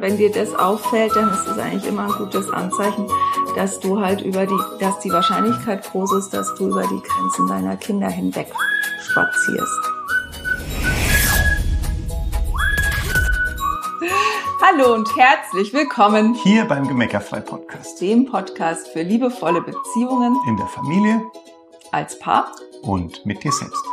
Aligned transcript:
Wenn 0.00 0.16
dir 0.16 0.30
das 0.30 0.54
auffällt, 0.54 1.16
dann 1.16 1.28
ist 1.28 1.44
es 1.48 1.58
eigentlich 1.58 1.86
immer 1.86 2.04
ein 2.04 2.12
gutes 2.12 2.48
Anzeichen, 2.50 3.08
dass 3.56 3.80
du 3.80 3.98
halt 3.98 4.20
über 4.20 4.46
die, 4.46 4.58
dass 4.78 5.00
die 5.00 5.10
Wahrscheinlichkeit 5.10 5.90
groß 5.90 6.12
ist, 6.12 6.30
dass 6.30 6.54
du 6.54 6.68
über 6.68 6.82
die 6.82 7.02
Grenzen 7.02 7.48
deiner 7.48 7.76
Kinder 7.76 8.08
hinweg 8.08 8.46
spazierst. 9.02 9.80
Hallo 14.62 14.94
und 14.94 15.08
herzlich 15.16 15.72
willkommen 15.72 16.34
hier 16.34 16.64
beim 16.66 16.86
Gemeckerfrei 16.86 17.40
Podcast, 17.40 18.00
dem 18.00 18.26
Podcast 18.26 18.86
für 18.88 19.02
liebevolle 19.02 19.62
Beziehungen 19.62 20.38
in 20.46 20.56
der 20.56 20.66
Familie, 20.66 21.22
als 21.90 22.16
Paar 22.20 22.52
und 22.82 23.26
mit 23.26 23.42
dir 23.42 23.50
selbst. 23.50 23.84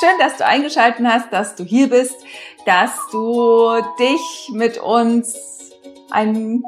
Schön, 0.00 0.18
dass 0.18 0.38
du 0.38 0.46
eingeschaltet 0.46 1.06
hast, 1.06 1.32
dass 1.32 1.54
du 1.54 1.62
hier 1.62 1.88
bist, 1.88 2.16
dass 2.66 2.92
du 3.10 3.80
dich 3.98 4.50
mit 4.52 4.78
uns 4.78 5.36
ein, 6.10 6.62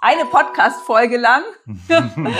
eine 0.00 0.24
Podcast-Folge 0.26 1.18
lang 1.18 1.42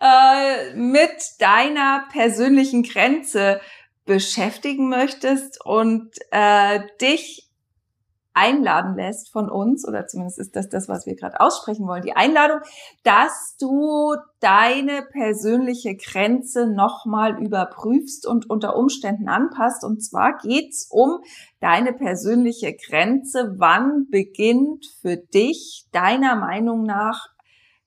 äh, 0.00 0.74
mit 0.74 1.10
deiner 1.38 2.04
persönlichen 2.12 2.82
Grenze 2.82 3.60
beschäftigen 4.04 4.88
möchtest 4.88 5.64
und 5.64 6.10
äh, 6.30 6.80
dich 7.00 7.49
einladen 8.40 8.96
lässt 8.96 9.30
von 9.30 9.50
uns, 9.50 9.86
oder 9.86 10.06
zumindest 10.06 10.38
ist 10.38 10.56
das 10.56 10.70
das, 10.70 10.88
was 10.88 11.04
wir 11.04 11.14
gerade 11.14 11.40
aussprechen 11.40 11.86
wollen, 11.86 12.02
die 12.02 12.16
Einladung, 12.16 12.60
dass 13.02 13.56
du 13.60 14.14
deine 14.40 15.02
persönliche 15.02 15.94
Grenze 15.94 16.66
nochmal 16.66 17.38
überprüfst 17.38 18.26
und 18.26 18.48
unter 18.48 18.76
Umständen 18.76 19.28
anpasst. 19.28 19.84
Und 19.84 20.02
zwar 20.02 20.38
geht's 20.38 20.88
um 20.90 21.20
deine 21.60 21.92
persönliche 21.92 22.74
Grenze. 22.74 23.54
Wann 23.58 24.06
beginnt 24.10 24.86
für 25.02 25.18
dich 25.18 25.86
deiner 25.92 26.34
Meinung 26.34 26.84
nach 26.84 27.28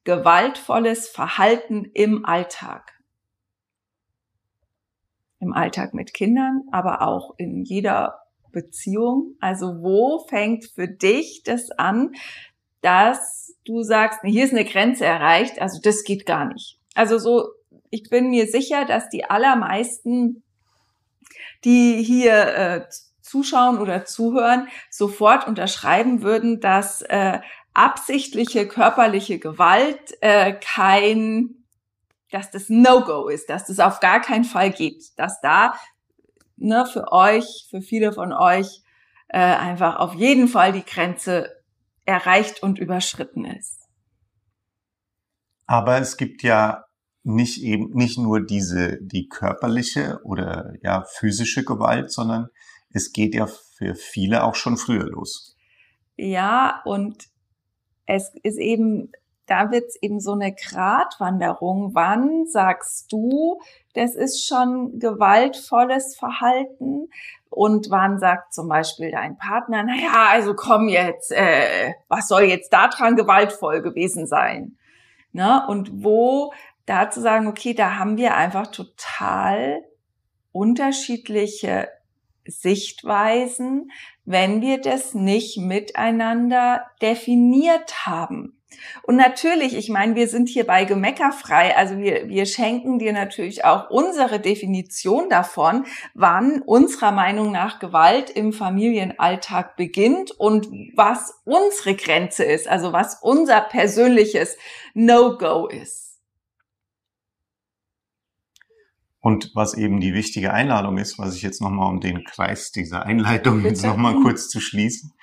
gewaltvolles 0.04 1.10
Verhalten 1.10 1.86
im 1.94 2.26
Alltag? 2.26 2.92
Im 5.40 5.52
Alltag 5.52 5.94
mit 5.96 6.14
Kindern, 6.14 6.62
aber 6.72 7.02
auch 7.02 7.34
in 7.38 7.64
jeder 7.64 8.23
Beziehung? 8.54 9.36
Also 9.42 9.82
wo 9.82 10.26
fängt 10.30 10.66
für 10.66 10.88
dich 10.88 11.44
das 11.44 11.72
an, 11.72 12.14
dass 12.82 13.54
du 13.66 13.84
sagst, 13.84 14.20
hier 14.24 14.46
ist 14.46 14.54
eine 14.54 14.66
Grenze 14.66 15.06
erreicht, 15.06 15.62
also 15.62 15.80
das 15.82 16.06
geht 16.06 16.26
gar 16.26 16.46
nicht. 16.46 16.80
Also 16.96 17.18
so, 17.18 17.50
ich 17.90 18.10
bin 18.10 18.30
mir 18.30 18.48
sicher, 18.48 18.86
dass 18.86 19.10
die 19.10 19.26
allermeisten, 19.26 20.44
die 21.66 22.02
hier 22.02 22.34
äh, 22.34 22.82
zuschauen 23.22 23.80
oder 23.80 24.06
zuhören, 24.06 24.68
sofort 24.90 25.48
unterschreiben 25.48 26.22
würden, 26.22 26.60
dass 26.60 27.02
äh, 27.02 27.40
absichtliche 27.74 28.68
körperliche 28.68 29.40
Gewalt 29.40 30.14
äh, 30.22 30.54
kein 30.54 31.64
dass 32.34 32.50
das 32.50 32.68
No-Go 32.68 33.28
ist, 33.28 33.50
dass 33.50 33.68
das 33.68 33.80
auf 33.80 34.00
gar 34.00 34.20
keinen 34.20 34.44
Fall 34.44 34.72
geht, 34.72 35.18
dass 35.18 35.40
da 35.42 35.76
ne, 36.64 36.86
für 36.86 37.12
euch, 37.12 37.68
für 37.70 37.82
viele 37.82 38.14
von 38.14 38.34
euch 38.34 38.82
äh, 39.28 39.40
einfach 39.40 39.98
auf 39.98 40.14
jeden 40.16 40.48
Fall 40.48 40.72
die 40.72 40.86
Grenze 40.86 41.52
erreicht 42.06 42.64
und 42.64 42.80
überschritten 42.80 43.46
ist. 43.46 43.88
Aber 45.66 46.00
es 46.00 46.18
gibt 46.18 46.44
ja 46.44 46.86
nicht 47.24 47.64
eben 47.64 47.92
nicht 47.94 48.18
nur 48.18 48.46
diese 48.46 49.00
die 49.02 49.30
körperliche 49.30 50.20
oder 50.24 50.74
ja 50.82 51.04
physische 51.04 51.64
Gewalt, 51.64 52.12
sondern 52.12 52.50
es 52.90 53.14
geht 53.14 53.34
ja 53.34 53.48
für 53.48 53.96
viele 53.96 54.44
auch 54.44 54.56
schon 54.56 54.78
früher 54.78 55.06
los. 55.06 55.56
Ja, 56.18 56.82
und 56.86 57.30
es 58.06 58.34
ist 58.44 58.58
eben 58.58 59.12
da 59.46 59.72
wird's 59.72 59.98
eben 60.02 60.20
so 60.20 60.34
eine 60.34 60.54
Gratwanderung. 60.54 61.94
Wann 61.94 62.46
sagst 62.46 63.12
du, 63.12 63.60
das 63.94 64.16
ist 64.16 64.46
schon 64.48 65.00
gewaltvolles 65.00 66.16
Verhalten? 66.16 67.10
Und 67.50 67.92
wann 67.92 68.18
sagt 68.18 68.54
zum 68.54 68.68
Beispiel 68.68 69.12
dein 69.12 69.38
Partner, 69.38 69.84
na 69.84 69.96
ja, 69.96 70.28
also 70.32 70.56
komm 70.56 70.90
jetzt, 70.90 71.32
äh, 71.32 71.94
was 72.08 72.28
soll 72.28 72.44
jetzt 72.44 72.74
daran 72.74 73.16
gewaltvoll 73.16 73.82
gewesen 73.82 74.26
sein? 74.26 74.78
Ne? 75.34 75.64
Und 75.68 76.04
wo 76.04 76.52
da 76.86 77.10
zu 77.10 77.22
sagen, 77.22 77.48
okay, 77.48 77.74
da 77.74 77.98
haben 77.98 78.18
wir 78.18 78.36
einfach 78.36 78.68
total 78.68 79.84
unterschiedliche 80.52 81.90
Sichtweisen, 82.46 83.92
wenn 84.26 84.62
wir 84.62 84.82
das 84.82 85.14
nicht 85.14 85.58
miteinander 85.58 86.86
definiert 87.02 88.06
haben. 88.06 88.60
Und 89.04 89.16
natürlich, 89.16 89.76
ich 89.76 89.90
meine, 89.90 90.16
wir 90.16 90.28
sind 90.28 90.50
hier 90.50 90.66
bei 90.66 90.86
Gemeckerfrei, 90.86 91.76
also 91.76 91.98
wir, 91.98 92.30
wir 92.30 92.46
schenken 92.46 93.00
dir 93.00 93.14
natürlich 93.14 93.66
auch 93.66 93.90
unsere 93.90 94.40
Definition 94.40 95.30
davon, 95.30 95.86
wann 96.14 96.62
unserer 96.62 97.12
Meinung 97.12 97.52
nach 97.52 97.80
Gewalt 97.80 98.30
im 98.30 98.54
Familienalltag 98.54 99.76
beginnt 99.76 100.32
und 100.32 100.68
was 100.96 101.42
unsere 101.46 101.96
Grenze 101.96 102.44
ist, 102.44 102.68
also 102.68 102.94
was 102.94 103.20
unser 103.22 103.62
persönliches 103.62 104.58
No-Go 104.94 105.68
ist. 105.68 106.04
Und 109.24 109.52
was 109.56 109.74
eben 109.74 110.02
die 110.02 110.14
wichtige 110.14 110.52
Einladung 110.52 110.98
ist, 110.98 111.18
was 111.18 111.34
ich 111.34 111.44
jetzt 111.44 111.62
nochmal 111.62 111.90
um 111.90 112.02
den 112.02 112.26
Kreis 112.26 112.74
dieser 112.74 113.06
Einleitung 113.06 113.58
Bitte? 113.58 113.70
jetzt 113.70 113.86
nochmal 113.86 114.16
kurz 114.22 114.50
zu 114.50 114.60
schließen, 114.60 115.14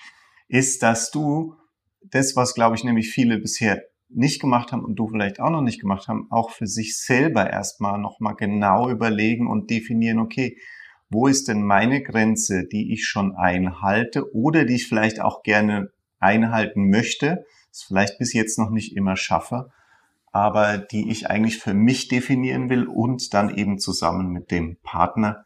ist, 0.48 0.82
dass 0.82 1.10
du 1.10 1.54
das, 2.02 2.36
was, 2.36 2.54
glaube 2.54 2.76
ich, 2.76 2.84
nämlich 2.84 3.10
viele 3.10 3.38
bisher 3.38 3.82
nicht 4.08 4.40
gemacht 4.40 4.72
haben 4.72 4.84
und 4.84 4.96
du 4.96 5.08
vielleicht 5.08 5.40
auch 5.40 5.50
noch 5.50 5.62
nicht 5.62 5.80
gemacht 5.80 6.08
haben, 6.08 6.26
auch 6.30 6.50
für 6.50 6.66
sich 6.66 6.98
selber 6.98 7.48
erstmal 7.48 7.98
nochmal 7.98 8.34
genau 8.34 8.90
überlegen 8.90 9.46
und 9.46 9.70
definieren, 9.70 10.18
okay, 10.18 10.56
wo 11.10 11.26
ist 11.26 11.48
denn 11.48 11.64
meine 11.64 12.02
Grenze, 12.02 12.66
die 12.66 12.92
ich 12.92 13.06
schon 13.06 13.34
einhalte 13.34 14.34
oder 14.34 14.64
die 14.64 14.76
ich 14.76 14.88
vielleicht 14.88 15.20
auch 15.20 15.42
gerne 15.42 15.90
einhalten 16.18 16.88
möchte, 16.88 17.44
das 17.70 17.82
vielleicht 17.82 18.18
bis 18.18 18.32
jetzt 18.32 18.58
noch 18.58 18.70
nicht 18.70 18.96
immer 18.96 19.16
schaffe, 19.16 19.70
aber 20.32 20.78
die 20.78 21.10
ich 21.10 21.28
eigentlich 21.28 21.58
für 21.58 21.74
mich 21.74 22.08
definieren 22.08 22.68
will 22.70 22.86
und 22.86 23.34
dann 23.34 23.56
eben 23.56 23.78
zusammen 23.78 24.30
mit 24.30 24.50
dem 24.50 24.76
Partner, 24.82 25.44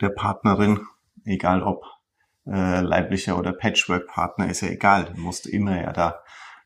der 0.00 0.10
Partnerin, 0.10 0.80
egal 1.24 1.62
ob 1.62 1.84
äh, 2.46 2.80
leiblicher 2.80 3.38
oder 3.38 3.52
Patchwork-Partner, 3.52 4.50
ist 4.50 4.60
ja 4.60 4.68
egal. 4.68 5.06
Du 5.06 5.20
musst 5.20 5.46
immer 5.46 5.80
ja 5.80 5.92
da 5.92 6.22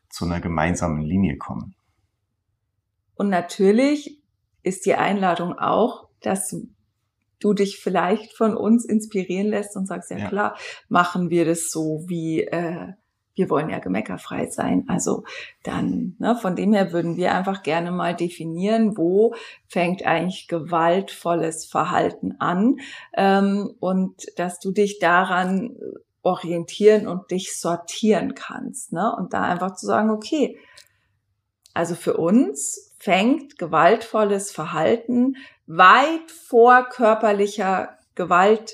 zu 0.09 0.25
einer 0.25 0.41
gemeinsamen 0.41 1.01
Linie 1.01 1.37
kommen. 1.37 1.75
Und 3.15 3.29
natürlich 3.29 4.21
ist 4.63 4.85
die 4.85 4.95
Einladung 4.95 5.57
auch, 5.57 6.09
dass 6.21 6.55
du 7.39 7.53
dich 7.53 7.79
vielleicht 7.79 8.33
von 8.33 8.55
uns 8.55 8.85
inspirieren 8.85 9.47
lässt 9.47 9.75
und 9.75 9.87
sagst, 9.87 10.11
ja, 10.11 10.17
ja. 10.17 10.27
klar, 10.27 10.57
machen 10.89 11.29
wir 11.29 11.45
das 11.45 11.69
so, 11.71 12.03
wie 12.07 12.41
äh, 12.43 12.93
wir 13.39 13.49
wollen 13.49 13.69
ja 13.69 13.79
gemeckerfrei 13.79 14.47
sein. 14.47 14.83
Also 14.89 15.23
dann, 15.63 16.15
ne, 16.19 16.35
von 16.35 16.57
dem 16.57 16.73
her 16.73 16.91
würden 16.91 17.15
wir 17.15 17.33
einfach 17.33 17.63
gerne 17.63 17.89
mal 17.89 18.13
definieren, 18.13 18.97
wo 18.97 19.33
fängt 19.65 20.05
eigentlich 20.05 20.49
gewaltvolles 20.49 21.65
Verhalten 21.65 22.35
an 22.39 22.81
ähm, 23.15 23.73
und 23.79 24.27
dass 24.37 24.59
du 24.59 24.71
dich 24.71 24.99
daran 24.99 25.77
orientieren 26.21 27.07
und 27.07 27.31
dich 27.31 27.57
sortieren 27.57 28.35
kannst. 28.35 28.91
Ne? 28.91 29.15
Und 29.15 29.33
da 29.33 29.43
einfach 29.43 29.75
zu 29.75 29.85
sagen, 29.85 30.09
okay, 30.09 30.59
also 31.73 31.95
für 31.95 32.17
uns 32.17 32.93
fängt 32.99 33.57
gewaltvolles 33.57 34.51
Verhalten 34.51 35.37
weit 35.65 36.29
vor 36.29 36.89
körperlicher 36.89 37.97
Gewalt 38.15 38.73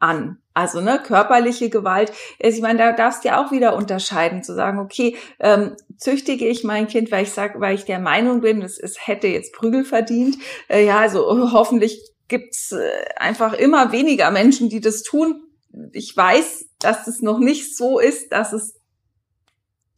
an. 0.00 0.38
Also 0.54 0.80
ne, 0.80 1.00
körperliche 1.04 1.70
Gewalt. 1.70 2.12
Ich 2.38 2.60
meine, 2.60 2.78
da 2.78 2.92
darfst 2.92 3.24
du 3.24 3.28
ja 3.28 3.44
auch 3.44 3.52
wieder 3.52 3.76
unterscheiden, 3.76 4.42
zu 4.42 4.54
sagen, 4.54 4.78
okay, 4.78 5.16
ähm, 5.38 5.76
züchtige 5.96 6.46
ich 6.46 6.64
mein 6.64 6.88
Kind, 6.88 7.12
weil 7.12 7.22
ich 7.22 7.32
sag, 7.32 7.60
weil 7.60 7.74
ich 7.74 7.84
der 7.84 7.98
Meinung 7.98 8.40
bin, 8.40 8.62
es, 8.62 8.78
es 8.78 9.06
hätte 9.06 9.28
jetzt 9.28 9.52
Prügel 9.52 9.84
verdient. 9.84 10.36
Äh, 10.68 10.84
ja, 10.84 10.98
also 10.98 11.52
hoffentlich 11.52 12.12
gibt's 12.26 12.72
äh, 12.72 12.90
einfach 13.16 13.52
immer 13.52 13.92
weniger 13.92 14.30
Menschen, 14.30 14.68
die 14.68 14.80
das 14.80 15.02
tun. 15.02 15.42
Ich 15.92 16.16
weiß, 16.16 16.66
dass 16.80 17.06
es 17.06 17.22
noch 17.22 17.38
nicht 17.38 17.76
so 17.76 17.98
ist, 17.98 18.32
dass 18.32 18.52
es 18.52 18.77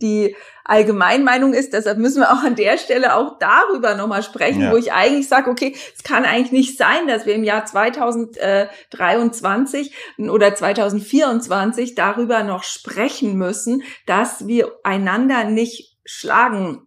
die 0.01 0.37
Allgemeinmeinung 0.65 1.53
ist. 1.53 1.73
Deshalb 1.73 1.99
müssen 1.99 2.21
wir 2.21 2.33
auch 2.33 2.45
an 2.45 2.55
der 2.55 2.79
Stelle 2.79 3.17
auch 3.17 3.39
darüber 3.39 3.95
nochmal 3.95 4.23
sprechen, 4.23 4.63
ja. 4.63 4.73
wo 4.73 4.77
ich 4.77 4.93
eigentlich 4.93 5.29
sage, 5.29 5.51
okay, 5.51 5.75
es 5.97 6.05
kann 6.05 6.25
eigentlich 6.25 6.53
nicht 6.53 6.79
sein, 6.79 7.09
dass 7.09 7.27
wir 7.27 7.35
im 7.35 7.45
Jahr 7.45 7.67
2023 7.67 9.93
oder 10.19 10.55
2024 10.55 11.95
darüber 11.95 12.43
noch 12.43 12.63
sprechen 12.63 13.37
müssen, 13.37 13.83
dass 14.07 14.47
wir 14.47 14.73
einander 14.85 15.45
nicht 15.45 15.99
schlagen 16.05 16.87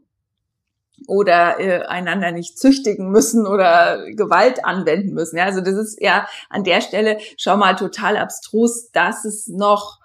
oder 1.08 1.60
äh, 1.60 1.86
einander 1.86 2.32
nicht 2.32 2.58
züchtigen 2.58 3.12
müssen 3.12 3.46
oder 3.46 4.10
Gewalt 4.12 4.66
anwenden 4.66 5.14
müssen. 5.14 5.38
Ja, 5.38 5.46
also 5.46 5.62
das 5.62 5.76
ist 5.76 6.02
ja 6.02 6.28
an 6.50 6.64
der 6.64 6.82
Stelle 6.82 7.20
schon 7.38 7.60
mal 7.60 7.76
total 7.76 8.18
abstrus, 8.18 8.90
dass 8.92 9.24
es 9.26 9.48
noch 9.48 10.00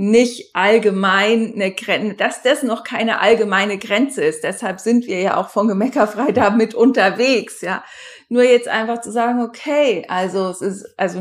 nicht 0.00 0.54
allgemein 0.54 1.54
eine 1.54 1.74
Grenze, 1.74 2.14
dass 2.14 2.42
das 2.42 2.62
noch 2.62 2.84
keine 2.84 3.18
allgemeine 3.18 3.78
Grenze 3.78 4.22
ist. 4.22 4.44
Deshalb 4.44 4.78
sind 4.78 5.08
wir 5.08 5.20
ja 5.20 5.36
auch 5.36 5.48
von 5.48 5.66
Gemeckerfrei 5.66 6.30
damit 6.32 6.72
unterwegs, 6.72 7.62
ja. 7.62 7.82
Nur 8.28 8.44
jetzt 8.44 8.68
einfach 8.68 9.00
zu 9.00 9.10
sagen, 9.10 9.42
okay, 9.42 10.06
also 10.08 10.50
es 10.50 10.60
ist, 10.60 10.94
also 10.96 11.20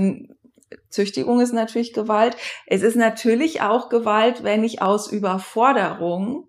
Züchtigung 0.91 1.41
ist 1.41 1.53
natürlich 1.53 1.91
Gewalt. 1.91 2.38
Es 2.68 2.83
ist 2.83 2.95
natürlich 2.95 3.62
auch 3.62 3.89
Gewalt, 3.89 4.44
wenn 4.44 4.63
ich 4.63 4.80
aus 4.80 5.12
Überforderung 5.12 6.47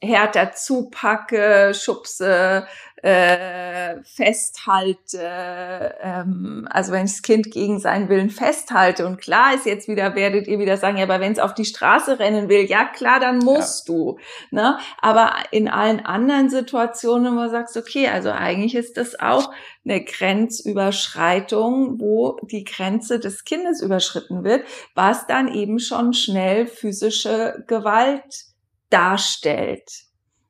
härter 0.00 0.52
zupacke, 0.52 1.72
schubse, 1.74 2.68
äh, 3.02 4.02
festhalte, 4.02 5.94
ähm, 6.02 6.66
also 6.70 6.90
wenn 6.92 7.06
ich 7.06 7.12
das 7.12 7.22
Kind 7.22 7.50
gegen 7.50 7.78
seinen 7.78 8.08
Willen 8.08 8.30
festhalte 8.30 9.06
und 9.06 9.20
klar 9.20 9.54
ist 9.54 9.66
jetzt 9.66 9.86
wieder, 9.86 10.16
werdet 10.16 10.48
ihr 10.48 10.58
wieder 10.58 10.76
sagen, 10.76 10.96
ja, 10.96 11.04
aber 11.04 11.20
wenn 11.20 11.32
es 11.32 11.38
auf 11.38 11.54
die 11.54 11.64
Straße 11.64 12.18
rennen 12.18 12.48
will, 12.48 12.64
ja 12.64 12.84
klar, 12.84 13.20
dann 13.20 13.38
musst 13.38 13.88
ja. 13.88 13.94
du. 13.94 14.18
Ne? 14.50 14.78
Aber 15.00 15.32
in 15.52 15.68
allen 15.68 16.00
anderen 16.00 16.50
Situationen, 16.50 17.36
wo 17.36 17.42
du 17.42 17.50
sagst, 17.50 17.76
okay, 17.76 18.08
also 18.08 18.30
eigentlich 18.30 18.74
ist 18.74 18.96
das 18.96 19.18
auch 19.20 19.52
eine 19.84 20.04
Grenzüberschreitung, 20.04 22.00
wo 22.00 22.38
die 22.50 22.64
Grenze 22.64 23.20
des 23.20 23.44
Kindes 23.44 23.80
überschritten 23.80 24.42
wird, 24.42 24.64
was 24.94 25.26
dann 25.28 25.52
eben 25.54 25.78
schon 25.78 26.14
schnell 26.14 26.66
physische 26.66 27.64
Gewalt 27.68 28.46
darstellt 28.90 30.07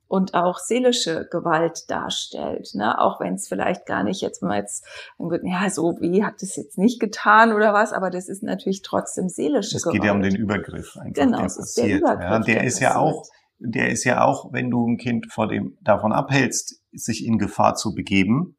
und 0.08 0.32
auch 0.34 0.58
seelische 0.58 1.28
Gewalt 1.30 1.90
darstellt, 1.90 2.70
ne? 2.74 2.98
auch 2.98 3.20
wenn 3.20 3.34
es 3.34 3.46
vielleicht 3.46 3.84
gar 3.84 4.02
nicht 4.02 4.22
jetzt 4.22 4.42
mal 4.42 4.58
jetzt, 4.58 4.84
ja, 5.18 5.68
so 5.68 5.98
wie 6.00 6.24
hat 6.24 6.42
es 6.42 6.56
jetzt 6.56 6.78
nicht 6.78 6.98
getan 6.98 7.52
oder 7.52 7.74
was, 7.74 7.92
aber 7.92 8.10
das 8.10 8.28
ist 8.28 8.42
natürlich 8.42 8.80
trotzdem 8.82 9.28
seelische 9.28 9.76
es 9.76 9.82
Gewalt. 9.82 9.96
Es 9.96 10.00
geht 10.00 10.06
ja 10.06 10.12
um 10.12 10.22
den 10.22 10.34
Übergriff 10.34 10.96
einfach, 10.96 11.12
genau, 11.12 11.38
der 11.38 11.46
es 11.46 11.56
passiert. 11.58 11.86
Ist 11.86 11.86
der, 11.86 11.98
Übergriff, 11.98 12.30
ja, 12.30 12.38
der, 12.38 12.54
der 12.54 12.64
ist 12.64 12.80
ja 12.80 12.96
auch, 12.96 13.26
der 13.58 13.90
ist 13.90 14.04
ja 14.04 14.24
auch, 14.24 14.52
wenn 14.52 14.70
du 14.70 14.86
ein 14.86 14.96
Kind 14.96 15.30
vor 15.30 15.46
dem 15.46 15.76
davon 15.82 16.12
abhältst, 16.12 16.80
sich 16.92 17.26
in 17.26 17.38
Gefahr 17.38 17.74
zu 17.74 17.94
begeben, 17.94 18.56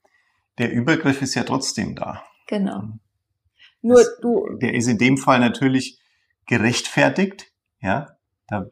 der 0.59 0.71
Übergriff 0.71 1.21
ist 1.23 1.33
ja 1.33 1.43
trotzdem 1.43 1.95
da. 1.95 2.21
Genau. 2.47 2.83
Nur 3.81 3.97
das, 3.97 4.19
du. 4.21 4.45
Der 4.61 4.75
ist 4.75 4.87
in 4.87 4.97
dem 4.99 5.17
Fall 5.17 5.39
natürlich 5.39 5.99
gerechtfertigt, 6.45 7.47
ja. 7.81 8.07
Da 8.47 8.65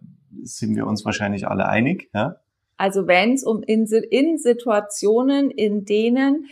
sind 0.43 0.75
wir 0.75 0.85
uns 0.85 1.05
wahrscheinlich 1.05 1.47
alle 1.47 1.67
einig, 1.67 2.09
ja. 2.13 2.35
Also 2.77 3.07
wenn 3.07 3.33
es 3.33 3.43
um 3.43 3.63
in, 3.63 3.85
in 3.85 4.37
Situationen, 4.37 5.49
in 5.51 5.85
denen 5.85 6.47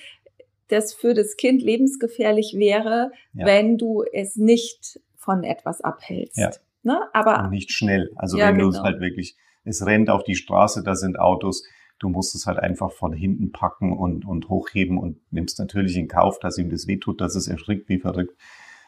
das 0.68 0.94
für 0.94 1.14
das 1.14 1.38
Kind 1.38 1.62
lebensgefährlich 1.62 2.56
wäre, 2.58 3.12
ja. 3.34 3.46
wenn 3.46 3.78
du 3.78 4.04
es 4.12 4.36
nicht 4.36 5.00
von 5.16 5.44
etwas 5.44 5.82
abhältst. 5.82 6.38
Ja. 6.38 6.52
Ne? 6.84 7.00
Aber 7.14 7.44
Und 7.44 7.52
nicht 7.52 7.72
schnell. 7.72 8.12
Also 8.16 8.38
ja, 8.38 8.48
wenn 8.48 8.58
genau. 8.58 8.72
du 8.72 8.78
es 8.78 8.84
halt 8.84 9.00
wirklich, 9.00 9.36
es 9.64 9.86
rennt 9.86 10.10
auf 10.10 10.24
die 10.24 10.36
Straße, 10.36 10.84
da 10.84 10.96
sind 10.96 11.20
Autos, 11.20 11.64
du 12.00 12.10
musst 12.10 12.36
es 12.36 12.46
halt 12.46 12.60
einfach 12.60 12.92
von 12.92 13.14
hinten 13.14 13.52
packen 13.52 13.98
und, 13.98 14.26
und 14.26 14.50
hochheben 14.50 14.98
und 14.98 15.20
nimmst 15.32 15.60
natürlich 15.60 15.96
in 15.98 16.08
Kauf, 16.08 16.40
dass 16.40 16.58
ihm 16.58 16.70
das 16.70 16.88
wehtut, 16.88 17.22
dass 17.22 17.36
es 17.36 17.48
erschrickt 17.48 17.90
wie 17.90 18.00
verrückt. 18.00 18.36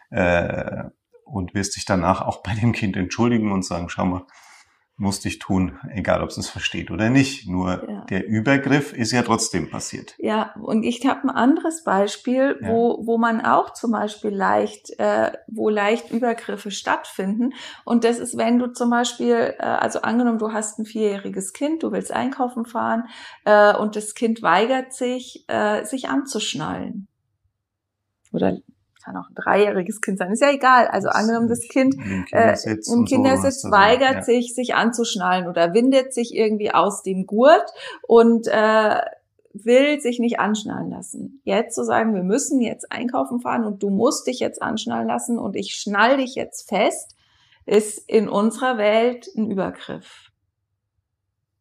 Äh, 0.10 0.86
und 1.24 1.54
wirst 1.54 1.76
dich 1.76 1.84
danach 1.84 2.22
auch 2.22 2.42
bei 2.42 2.54
dem 2.54 2.72
Kind 2.72 2.96
entschuldigen 2.96 3.52
und 3.52 3.66
sagen, 3.66 3.90
schau 3.90 4.06
mal, 4.06 4.26
musste 5.00 5.28
ich 5.28 5.38
tun, 5.38 5.78
egal 5.92 6.24
ob 6.24 6.30
es 6.30 6.38
es 6.38 6.50
versteht 6.50 6.90
oder 6.90 7.10
nicht. 7.12 7.48
Nur 7.48 7.88
ja. 7.88 8.06
der 8.06 8.28
Übergriff 8.28 8.94
ist 8.94 9.12
ja 9.12 9.22
trotzdem 9.22 9.70
passiert. 9.70 10.16
Ja, 10.18 10.56
und 10.60 10.84
ich 10.84 11.06
habe 11.06 11.24
ein 11.24 11.30
anderes 11.30 11.84
Beispiel, 11.84 12.58
ja. 12.60 12.68
wo, 12.68 13.06
wo 13.06 13.20
man 13.20 13.42
auch 13.42 13.74
zum 13.74 13.92
Beispiel 13.92 14.32
leicht, 14.32 15.00
äh, 15.00 15.32
wo 15.48 15.70
leicht 15.70 16.10
Übergriffe 16.10 16.72
stattfinden. 16.72 17.54
Und 17.86 18.04
das 18.04 18.18
ist, 18.18 18.38
wenn 18.38 18.58
du 18.58 18.74
zum 18.74 18.90
Beispiel, 18.90 19.54
äh, 19.60 19.64
also 19.64 20.02
angenommen, 20.02 20.40
du 20.40 20.52
hast 20.52 20.80
ein 20.80 20.86
vierjähriges 20.86 21.54
Kind, 21.54 21.84
du 21.84 21.92
willst 21.92 22.12
einkaufen 22.12 22.66
fahren 22.66 23.04
äh, 23.46 23.76
und 23.76 23.96
das 23.96 24.16
Kind 24.16 24.42
weigert 24.42 24.94
sich, 24.94 25.46
äh, 25.48 25.86
sich 25.86 26.10
anzuschnallen. 26.10 27.08
Oder 28.32 28.58
kann 29.08 29.16
auch 29.16 29.30
ein 29.30 29.36
dreijähriges 29.36 30.02
Kind 30.02 30.18
sein, 30.18 30.32
ist 30.32 30.42
ja 30.42 30.52
egal. 30.52 30.88
Also 30.88 31.08
angenommen, 31.08 31.48
das 31.48 31.62
Kind 31.62 31.96
äh, 32.32 32.56
im 32.92 33.06
Kindersitz 33.06 33.62
so, 33.62 33.72
weigert 33.72 34.16
ja. 34.16 34.22
sich, 34.22 34.54
sich 34.54 34.76
anzuschnallen 34.76 35.48
oder 35.48 35.74
windet 35.74 36.14
sich 36.14 36.36
irgendwie 36.36 36.74
aus 36.74 37.04
dem 37.04 37.26
Gurt 37.26 37.72
und 38.06 38.48
äh, 38.48 39.02
will 39.54 40.02
sich 40.02 40.20
nicht 40.20 40.40
anschnallen 40.40 40.90
lassen. 40.90 41.42
Jetzt 41.46 41.76
zu 41.76 41.86
sagen, 41.86 42.14
wir 42.16 42.24
müssen 42.24 42.60
jetzt 42.60 42.92
einkaufen 42.92 43.40
fahren 43.40 43.64
und 43.64 43.82
du 43.82 43.90
musst 43.90 44.28
dich 44.28 44.40
jetzt 44.40 44.62
anschnallen 44.62 45.08
lassen 45.08 45.40
und 45.40 45.56
ich 45.56 45.76
schnall 45.76 46.18
dich 46.18 46.36
jetzt 46.36 46.68
fest, 46.68 47.16
ist 47.66 48.10
in 48.10 48.28
unserer 48.28 48.78
Welt 48.78 49.28
ein 49.38 49.50
Übergriff. 49.50 50.32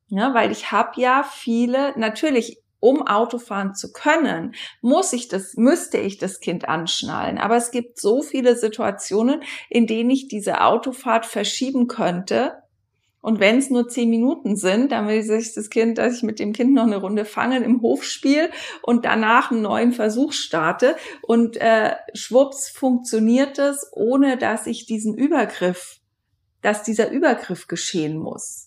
Ja, 0.08 0.34
weil 0.34 0.50
ich 0.50 0.72
habe 0.72 1.00
ja 1.00 1.24
viele, 1.28 1.96
natürlich 1.96 2.60
um 2.80 3.06
Auto 3.06 3.38
fahren 3.38 3.74
zu 3.74 3.92
können, 3.92 4.54
muss 4.80 5.12
ich 5.12 5.28
das, 5.28 5.54
müsste 5.56 5.98
ich 5.98 6.18
das 6.18 6.40
Kind 6.40 6.68
anschnallen. 6.68 7.38
Aber 7.38 7.56
es 7.56 7.70
gibt 7.70 8.00
so 8.00 8.22
viele 8.22 8.56
Situationen, 8.56 9.42
in 9.68 9.86
denen 9.86 10.10
ich 10.10 10.28
diese 10.28 10.60
Autofahrt 10.62 11.26
verschieben 11.26 11.86
könnte. 11.88 12.62
Und 13.20 13.40
wenn 13.40 13.58
es 13.58 13.70
nur 13.70 13.88
zehn 13.88 14.08
Minuten 14.08 14.54
sind, 14.54 14.92
dann 14.92 15.08
will 15.08 15.22
sich 15.22 15.52
das 15.52 15.68
Kind, 15.68 15.98
dass 15.98 16.18
ich 16.18 16.22
mit 16.22 16.38
dem 16.38 16.52
Kind 16.52 16.74
noch 16.74 16.84
eine 16.84 16.98
Runde 16.98 17.24
fangen 17.24 17.64
im 17.64 17.82
Hofspiel 17.82 18.50
und 18.82 19.04
danach 19.04 19.50
einen 19.50 19.62
neuen 19.62 19.92
Versuch 19.92 20.32
starte. 20.32 20.94
Und 21.22 21.56
äh, 21.56 21.96
schwupps 22.14 22.68
funktioniert 22.68 23.58
es, 23.58 23.90
ohne 23.92 24.36
dass 24.36 24.68
ich 24.68 24.86
diesen 24.86 25.16
Übergriff, 25.16 25.98
dass 26.62 26.84
dieser 26.84 27.10
Übergriff 27.10 27.66
geschehen 27.66 28.16
muss. 28.16 28.65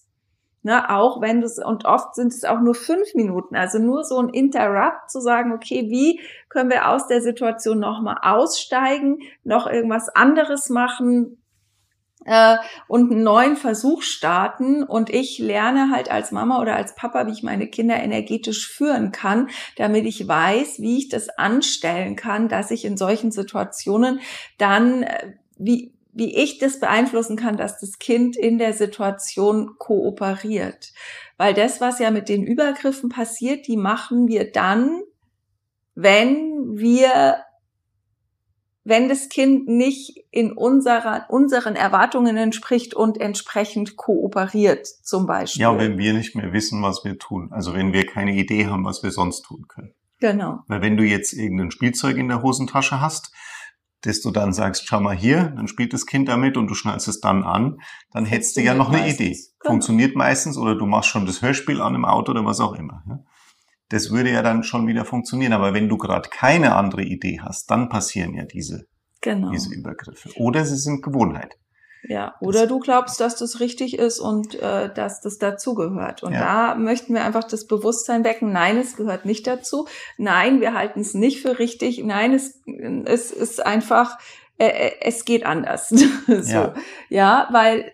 Ne, 0.61 0.89
auch 0.89 1.21
wenn 1.21 1.39
das, 1.39 1.57
und 1.57 1.85
oft 1.85 2.15
sind 2.15 2.33
es 2.33 2.43
auch 2.43 2.59
nur 2.59 2.75
fünf 2.75 3.15
Minuten, 3.15 3.55
also 3.55 3.79
nur 3.79 4.03
so 4.03 4.17
ein 4.17 4.27
Interrupt 4.27 5.09
zu 5.09 5.21
sagen, 5.21 5.53
okay, 5.53 5.89
wie 5.89 6.19
können 6.49 6.69
wir 6.69 6.89
aus 6.89 7.07
der 7.07 7.21
Situation 7.21 7.79
nochmal 7.79 8.17
aussteigen, 8.21 9.19
noch 9.45 9.67
irgendwas 9.67 10.09
anderes 10.09 10.69
machen 10.69 11.37
äh, 12.25 12.57
und 12.87 13.11
einen 13.11 13.23
neuen 13.23 13.55
Versuch 13.55 14.01
starten. 14.01 14.83
Und 14.83 15.09
ich 15.09 15.39
lerne 15.39 15.91
halt 15.91 16.11
als 16.11 16.31
Mama 16.31 16.59
oder 16.59 16.75
als 16.75 16.95
Papa, 16.95 17.27
wie 17.27 17.31
ich 17.31 17.43
meine 17.43 17.67
Kinder 17.67 17.95
energetisch 17.95 18.67
führen 18.67 19.11
kann, 19.11 19.49
damit 19.77 20.05
ich 20.05 20.27
weiß, 20.27 20.79
wie 20.79 20.97
ich 20.97 21.09
das 21.09 21.29
anstellen 21.29 22.15
kann, 22.15 22.49
dass 22.49 22.71
ich 22.71 22.85
in 22.85 22.97
solchen 22.97 23.31
Situationen 23.31 24.19
dann, 24.57 25.03
äh, 25.03 25.33
wie, 25.57 25.93
wie 26.11 26.35
ich 26.35 26.57
das 26.57 26.79
beeinflussen 26.79 27.35
kann, 27.37 27.57
dass 27.57 27.79
das 27.79 27.99
Kind 27.99 28.35
in 28.35 28.57
der 28.57 28.73
Situation 28.73 29.75
kooperiert. 29.77 30.91
Weil 31.37 31.53
das, 31.53 31.81
was 31.81 31.99
ja 31.99 32.11
mit 32.11 32.29
den 32.29 32.43
Übergriffen 32.43 33.09
passiert, 33.09 33.67
die 33.67 33.77
machen 33.77 34.27
wir 34.27 34.51
dann, 34.51 35.01
wenn 35.95 36.77
wir, 36.77 37.43
wenn 38.83 39.07
das 39.07 39.29
Kind 39.29 39.67
nicht 39.67 40.25
in 40.31 40.51
unserer, 40.51 41.25
unseren 41.29 41.75
Erwartungen 41.75 42.37
entspricht 42.37 42.93
und 42.93 43.19
entsprechend 43.19 43.95
kooperiert, 43.95 44.87
zum 44.87 45.27
Beispiel. 45.27 45.61
Ja, 45.61 45.77
wenn 45.77 45.97
wir 45.97 46.13
nicht 46.13 46.35
mehr 46.35 46.53
wissen, 46.53 46.81
was 46.81 47.05
wir 47.05 47.17
tun. 47.17 47.49
Also 47.51 47.73
wenn 47.73 47.93
wir 47.93 48.05
keine 48.05 48.33
Idee 48.33 48.65
haben, 48.67 48.85
was 48.85 49.03
wir 49.03 49.11
sonst 49.11 49.43
tun 49.43 49.67
können. 49.67 49.93
Genau. 50.19 50.59
Weil 50.67 50.81
wenn 50.81 50.97
du 50.97 51.03
jetzt 51.03 51.33
irgendein 51.33 51.71
Spielzeug 51.71 52.17
in 52.17 52.27
der 52.27 52.41
Hosentasche 52.41 52.99
hast, 52.99 53.31
dass 54.01 54.21
du 54.21 54.31
dann 54.31 54.53
sagst, 54.53 54.87
schau 54.87 54.99
mal 54.99 55.15
hier, 55.15 55.53
dann 55.55 55.67
spielt 55.67 55.93
das 55.93 56.05
Kind 56.05 56.29
damit 56.29 56.57
und 56.57 56.67
du 56.67 56.73
schnallst 56.73 57.07
es 57.07 57.19
dann 57.19 57.43
an, 57.43 57.77
dann 58.11 58.25
hättest 58.25 58.55
du 58.55 58.61
ja 58.61 58.73
noch 58.73 58.89
eine 58.89 58.99
meistens. 58.99 59.19
Idee. 59.19 59.37
Genau. 59.59 59.71
Funktioniert 59.73 60.15
meistens 60.15 60.57
oder 60.57 60.75
du 60.75 60.85
machst 60.85 61.09
schon 61.09 61.25
das 61.25 61.41
Hörspiel 61.41 61.81
an 61.81 61.95
im 61.95 62.05
Auto 62.05 62.31
oder 62.31 62.45
was 62.45 62.59
auch 62.59 62.73
immer. 62.73 63.03
Das 63.89 64.11
würde 64.11 64.31
ja 64.31 64.41
dann 64.41 64.63
schon 64.63 64.87
wieder 64.87 65.03
funktionieren. 65.03 65.51
Aber 65.51 65.73
wenn 65.73 65.89
du 65.89 65.97
gerade 65.97 66.29
keine 66.29 66.75
andere 66.75 67.03
Idee 67.03 67.39
hast, 67.41 67.69
dann 67.71 67.89
passieren 67.89 68.35
ja 68.35 68.45
diese, 68.45 68.85
genau. 69.21 69.51
diese 69.51 69.73
Übergriffe. 69.73 70.29
Oder 70.37 70.63
sie 70.65 70.77
sind 70.77 71.03
Gewohnheit. 71.03 71.57
Ja, 72.03 72.35
oder 72.39 72.65
du 72.65 72.79
glaubst, 72.79 73.19
dass 73.19 73.35
das 73.35 73.59
richtig 73.59 73.97
ist 73.99 74.19
und 74.19 74.55
äh, 74.55 74.91
dass 74.93 75.21
das 75.21 75.37
dazugehört. 75.37 76.23
Und 76.23 76.33
ja. 76.33 76.39
da 76.71 76.75
möchten 76.75 77.13
wir 77.13 77.25
einfach 77.25 77.43
das 77.43 77.67
Bewusstsein 77.67 78.23
wecken, 78.23 78.51
nein, 78.51 78.77
es 78.77 78.95
gehört 78.95 79.25
nicht 79.25 79.45
dazu. 79.45 79.87
Nein, 80.17 80.61
wir 80.61 80.73
halten 80.73 81.01
es 81.01 81.13
nicht 81.13 81.41
für 81.41 81.59
richtig. 81.59 82.01
Nein, 82.03 82.33
es, 82.33 82.61
es 83.05 83.31
ist 83.31 83.65
einfach, 83.65 84.17
äh, 84.57 84.67
äh 84.67 84.91
es 85.01 85.25
geht 85.25 85.45
anders. 85.45 85.89
so. 86.27 86.33
Ja. 86.33 86.73
ja, 87.09 87.49
weil 87.51 87.91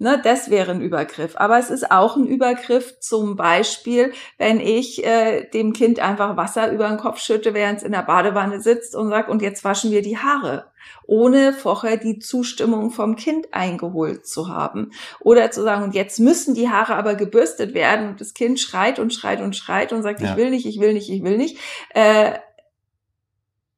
Ne, 0.00 0.20
das 0.22 0.50
wäre 0.50 0.72
ein 0.72 0.80
Übergriff. 0.80 1.34
Aber 1.36 1.56
es 1.56 1.70
ist 1.70 1.92
auch 1.92 2.16
ein 2.16 2.26
Übergriff 2.26 2.98
zum 2.98 3.36
Beispiel, 3.36 4.12
wenn 4.38 4.58
ich 4.58 5.04
äh, 5.04 5.48
dem 5.48 5.72
Kind 5.72 6.00
einfach 6.00 6.36
Wasser 6.36 6.72
über 6.72 6.88
den 6.88 6.98
Kopf 6.98 7.20
schütte, 7.20 7.54
während 7.54 7.78
es 7.78 7.84
in 7.84 7.92
der 7.92 8.02
Badewanne 8.02 8.60
sitzt 8.60 8.96
und 8.96 9.10
sage, 9.10 9.30
und 9.30 9.40
jetzt 9.40 9.62
waschen 9.64 9.92
wir 9.92 10.02
die 10.02 10.18
Haare, 10.18 10.66
ohne 11.06 11.52
vorher 11.52 11.96
die 11.96 12.18
Zustimmung 12.18 12.90
vom 12.90 13.16
Kind 13.16 13.52
eingeholt 13.52 14.26
zu 14.26 14.48
haben. 14.48 14.90
Oder 15.20 15.50
zu 15.50 15.62
sagen, 15.62 15.84
und 15.84 15.94
jetzt 15.94 16.20
müssen 16.20 16.54
die 16.54 16.68
Haare 16.68 16.94
aber 16.94 17.14
gebürstet 17.14 17.74
werden 17.74 18.08
und 18.08 18.20
das 18.20 18.34
Kind 18.34 18.58
schreit 18.60 18.98
und 18.98 19.12
schreit 19.12 19.40
und 19.40 19.56
schreit 19.56 19.92
und 19.92 20.02
sagt, 20.02 20.20
ja. 20.20 20.30
ich 20.30 20.36
will 20.36 20.50
nicht, 20.50 20.66
ich 20.66 20.80
will 20.80 20.92
nicht, 20.94 21.10
ich 21.10 21.22
will 21.22 21.36
nicht. 21.36 21.58
Äh, 21.90 22.32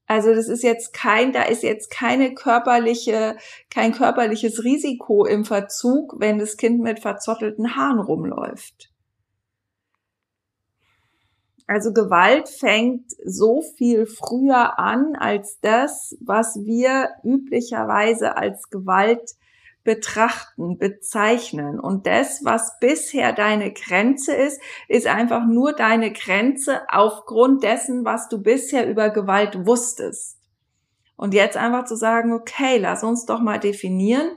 Also 0.09 0.33
das 0.33 0.47
ist 0.49 0.63
jetzt 0.63 0.93
kein, 0.93 1.33
da 1.33 1.43
ist 1.43 1.65
jetzt 1.65 1.91
keine 1.91 2.33
körperliche, 2.33 3.37
kein 3.71 3.93
körperliches 3.93 4.63
Risiko 4.63 5.27
im 5.27 5.45
Verzug, 5.45 6.15
wenn 6.21 6.39
das 6.39 6.57
Kind 6.57 6.81
mit 6.81 7.01
verzottelten 7.01 7.75
Haaren 7.75 7.99
rumläuft. 7.99 8.93
Also 11.67 11.93
Gewalt 11.93 12.49
fängt 12.49 13.11
so 13.25 13.61
viel 13.77 14.07
früher 14.07 14.79
an 14.79 15.17
als 15.17 15.59
das, 15.61 16.17
was 16.21 16.57
wir 16.65 17.11
üblicherweise 17.25 18.37
als 18.37 18.71
Gewalt 18.71 19.33
betrachten, 19.83 20.79
bezeichnen. 20.79 21.81
Und 21.81 22.07
das, 22.07 22.45
was 22.45 22.79
bisher 22.81 23.33
deine 23.33 23.73
Grenze 23.73 24.35
ist, 24.35 24.61
ist 24.89 25.07
einfach 25.07 25.47
nur 25.47 25.73
deine 25.73 26.13
Grenze 26.13 26.83
aufgrund 26.89 27.65
dessen, 27.65 28.05
was 28.05 28.29
du 28.29 28.43
bisher 28.43 28.89
über 28.89 29.11
Gewalt 29.11 29.67
wusstest. 29.67 30.39
Und 31.17 31.35
jetzt 31.35 31.57
einfach 31.57 31.85
zu 31.87 31.97
sagen, 31.97 32.33
okay, 32.33 32.79
lass 32.79 33.03
uns 33.03 33.25
doch 33.25 33.41
mal 33.41 33.59
definieren, 33.59 34.37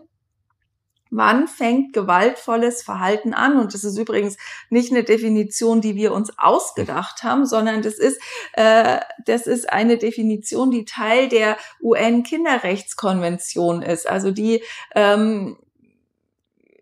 Wann 1.11 1.47
fängt 1.47 1.93
gewaltvolles 1.93 2.83
Verhalten 2.83 3.33
an? 3.33 3.59
Und 3.59 3.73
das 3.73 3.83
ist 3.83 3.97
übrigens 3.97 4.37
nicht 4.69 4.91
eine 4.91 5.03
Definition, 5.03 5.81
die 5.81 5.95
wir 5.95 6.13
uns 6.13 6.37
ausgedacht 6.37 7.23
haben, 7.23 7.45
sondern 7.45 7.81
das 7.81 7.95
ist, 7.95 8.21
äh, 8.53 8.99
das 9.25 9.47
ist 9.47 9.71
eine 9.71 9.97
Definition, 9.97 10.69
die 10.69 10.85
Teil 10.85 11.29
der 11.29 11.57
UN-Kinderrechtskonvention 11.81 13.81
ist. 13.81 14.07
Also 14.07 14.31
die 14.31 14.63
ähm, 14.95 15.57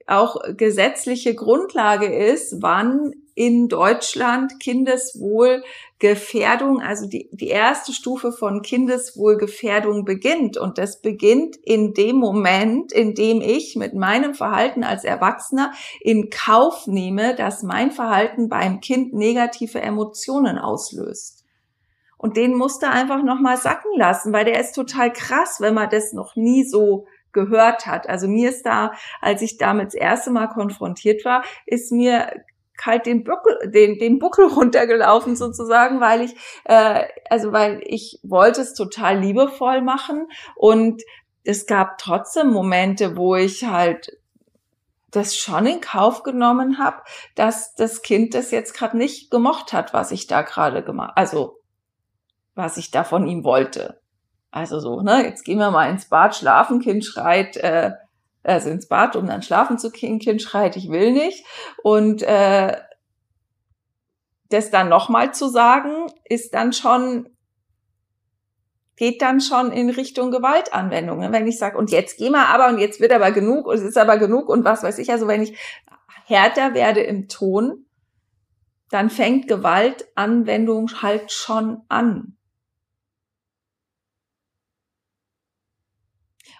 auch 0.07 0.37
gesetzliche 0.55 1.35
Grundlage 1.35 2.07
ist, 2.07 2.61
wann 2.61 3.13
in 3.37 3.69
Deutschland 3.69 4.59
Kindeswohlgefährdung, 4.59 6.81
also 6.81 7.07
die, 7.07 7.29
die 7.31 7.49
erste 7.49 7.93
Stufe 7.93 8.31
von 8.31 8.63
Kindeswohlgefährdung 8.63 10.05
beginnt. 10.05 10.57
Und 10.57 10.79
das 10.79 11.01
beginnt 11.01 11.55
in 11.63 11.93
dem 11.93 12.15
Moment, 12.15 12.91
in 12.91 13.13
dem 13.13 13.41
ich 13.41 13.75
mit 13.75 13.93
meinem 13.93 14.33
Verhalten 14.33 14.83
als 14.83 15.03
Erwachsener 15.03 15.71
in 16.01 16.31
Kauf 16.31 16.87
nehme, 16.87 17.35
dass 17.35 17.61
mein 17.61 17.91
Verhalten 17.91 18.49
beim 18.49 18.79
Kind 18.79 19.13
negative 19.13 19.81
Emotionen 19.81 20.57
auslöst. 20.57 21.45
Und 22.17 22.37
den 22.37 22.55
musste 22.55 22.89
einfach 22.89 23.21
nochmal 23.21 23.57
sacken 23.57 23.91
lassen, 23.95 24.33
weil 24.33 24.45
der 24.45 24.59
ist 24.59 24.73
total 24.73 25.13
krass, 25.13 25.57
wenn 25.59 25.75
man 25.75 25.91
das 25.91 26.11
noch 26.11 26.35
nie 26.35 26.63
so 26.63 27.05
gehört 27.33 27.85
hat. 27.85 28.09
Also 28.09 28.27
mir 28.27 28.49
ist 28.49 28.65
da, 28.65 28.93
als 29.21 29.43
ich 29.43 29.57
damit 29.57 29.89
das 29.89 29.93
erste 29.93 30.31
Mal 30.31 30.47
konfrontiert 30.47 31.23
war, 31.23 31.43
ist 31.67 31.91
mir 31.91 32.31
kalt 32.77 33.05
den 33.05 33.23
Buckel, 33.23 33.69
den, 33.71 33.97
den 33.99 34.19
Buckel 34.19 34.45
runtergelaufen 34.55 35.35
sozusagen, 35.35 35.99
weil 35.99 36.21
ich, 36.21 36.35
äh, 36.65 37.03
also 37.29 37.51
weil 37.51 37.81
ich 37.83 38.19
wollte 38.23 38.61
es 38.61 38.73
total 38.73 39.19
liebevoll 39.19 39.81
machen 39.81 40.27
und 40.55 41.01
es 41.43 41.65
gab 41.65 41.97
trotzdem 41.97 42.51
Momente, 42.51 43.15
wo 43.17 43.35
ich 43.35 43.65
halt 43.65 44.17
das 45.11 45.37
schon 45.37 45.65
in 45.65 45.81
Kauf 45.81 46.23
genommen 46.23 46.77
habe, 46.77 47.01
dass 47.35 47.73
das 47.75 48.01
Kind 48.01 48.33
das 48.33 48.51
jetzt 48.51 48.73
gerade 48.73 48.97
nicht 48.97 49.31
gemocht 49.31 49.71
hat, 49.73 49.93
was 49.93 50.11
ich 50.11 50.27
da 50.27 50.41
gerade 50.41 50.83
gemacht, 50.83 51.13
also 51.15 51.59
was 52.55 52.77
ich 52.77 52.91
da 52.91 53.03
von 53.03 53.27
ihm 53.27 53.43
wollte. 53.43 54.01
Also 54.51 54.79
so, 54.79 55.01
ne, 55.01 55.23
jetzt 55.23 55.43
gehen 55.45 55.59
wir 55.59 55.71
mal 55.71 55.89
ins 55.89 56.09
Bad 56.09 56.35
schlafen, 56.35 56.81
Kind 56.81 57.05
schreit, 57.05 57.57
äh, 57.57 57.91
also 58.47 58.69
ins 58.69 58.87
Bad, 58.87 59.15
um 59.15 59.27
dann 59.27 59.41
schlafen 59.41 59.77
zu 59.77 59.91
gehen, 59.91 60.19
Kind 60.19 60.41
schreit, 60.41 60.75
ich 60.75 60.89
will 60.89 61.11
nicht. 61.11 61.45
Und 61.83 62.23
äh, 62.23 62.77
das 64.49 64.71
dann 64.71 64.89
nochmal 64.89 65.33
zu 65.33 65.49
sagen, 65.49 66.07
ist 66.23 66.53
dann 66.53 66.71
schon, 66.73 67.29
geht 68.95 69.21
dann 69.21 69.41
schon 69.41 69.71
in 69.71 69.89
Richtung 69.89 70.31
Gewaltanwendung. 70.31 71.31
Wenn 71.31 71.47
ich 71.47 71.57
sage, 71.57 71.77
und 71.77 71.91
jetzt 71.91 72.17
geh 72.17 72.29
mal 72.29 72.45
aber, 72.45 72.69
und 72.69 72.79
jetzt 72.79 72.99
wird 73.01 73.11
aber 73.11 73.31
genug, 73.31 73.67
und 73.67 73.75
es 73.75 73.83
ist 73.83 73.97
aber 73.97 74.17
genug, 74.17 74.47
und 74.49 74.63
was 74.63 74.83
weiß 74.83 74.97
ich, 74.99 75.11
also 75.11 75.27
wenn 75.27 75.41
ich 75.41 75.57
härter 76.25 76.73
werde 76.73 77.01
im 77.01 77.27
Ton, 77.27 77.85
dann 78.89 79.09
fängt 79.09 79.47
Gewaltanwendung 79.49 81.01
halt 81.01 81.31
schon 81.31 81.81
an. 81.89 82.36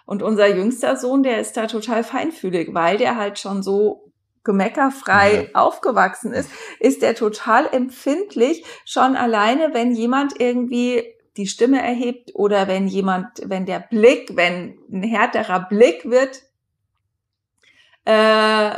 Und 0.08 0.22
unser 0.22 0.46
jüngster 0.46 0.96
Sohn, 0.96 1.22
der 1.22 1.38
ist 1.38 1.58
da 1.58 1.66
total 1.66 2.02
feinfühlig, 2.02 2.72
weil 2.72 2.96
der 2.96 3.16
halt 3.16 3.38
schon 3.38 3.62
so 3.62 4.10
gemeckerfrei 4.42 5.42
ja. 5.42 5.48
aufgewachsen 5.52 6.32
ist, 6.32 6.50
ist 6.80 7.02
der 7.02 7.14
total 7.14 7.66
empfindlich, 7.70 8.64
schon 8.86 9.16
alleine, 9.16 9.74
wenn 9.74 9.94
jemand 9.94 10.40
irgendwie 10.40 11.04
die 11.36 11.46
Stimme 11.46 11.82
erhebt 11.82 12.30
oder 12.34 12.68
wenn 12.68 12.88
jemand, 12.88 13.42
wenn 13.44 13.66
der 13.66 13.80
Blick, 13.80 14.34
wenn 14.34 14.78
ein 14.90 15.02
härterer 15.02 15.68
Blick 15.68 16.06
wird, 16.06 16.42
äh, 18.06 18.74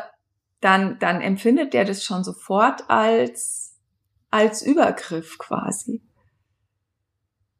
dann, 0.61 0.99
dann 0.99 1.21
empfindet 1.21 1.75
der 1.75 1.85
das 1.85 2.03
schon 2.03 2.25
sofort 2.25 2.91
als, 2.91 3.77
als 4.33 4.63
Übergriff 4.63 5.39
quasi. 5.39 6.03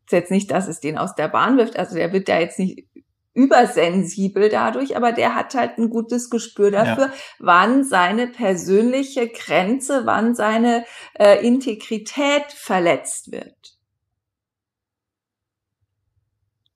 Ist 0.07 0.13
jetzt 0.13 0.33
nicht, 0.33 0.51
dass 0.51 0.67
es 0.67 0.81
den 0.81 0.99
aus 0.99 1.15
der 1.15 1.29
Bahn 1.29 1.57
wirft, 1.57 1.79
also 1.79 1.95
der 1.95 2.13
wird 2.13 2.29
da 2.29 2.41
jetzt 2.41 2.59
nicht 2.59 2.90
übersensibel 3.33 4.49
dadurch, 4.49 4.97
aber 4.97 5.13
der 5.13 5.35
hat 5.35 5.55
halt 5.55 5.79
ein 5.79 5.91
gutes 5.91 6.31
Gespür 6.31 6.71
dafür, 6.71 7.07
ja. 7.07 7.13
wann 7.39 7.85
seine 7.85 8.27
persönliche 8.27 9.29
Grenze, 9.29 10.03
wann 10.05 10.35
seine 10.35 10.85
äh, 11.15 11.47
Integrität 11.47 12.47
verletzt 12.49 13.31
wird. 13.31 13.81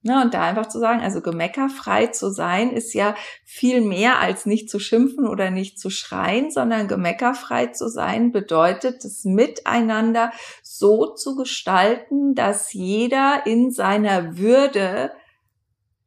Ja, 0.07 0.21
und 0.21 0.35
da 0.35 0.43
einfach 0.43 0.67
zu 0.67 0.77
sagen, 0.77 1.01
also 1.01 1.19
gemeckerfrei 1.19 2.05
zu 2.07 2.29
sein, 2.29 2.71
ist 2.71 2.93
ja 2.93 3.15
viel 3.43 3.81
mehr 3.81 4.19
als 4.19 4.45
nicht 4.45 4.69
zu 4.69 4.77
schimpfen 4.77 5.27
oder 5.27 5.49
nicht 5.49 5.79
zu 5.79 5.89
schreien, 5.89 6.51
sondern 6.51 6.87
gemeckerfrei 6.87 7.67
zu 7.67 7.89
sein 7.89 8.31
bedeutet, 8.31 9.03
das 9.03 9.25
Miteinander 9.25 10.31
so 10.61 11.15
zu 11.15 11.35
gestalten, 11.35 12.35
dass 12.35 12.71
jeder 12.71 13.47
in 13.47 13.71
seiner 13.71 14.37
Würde 14.37 15.11